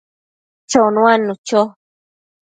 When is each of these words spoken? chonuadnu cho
chonuadnu 0.69 1.33
cho 1.47 1.61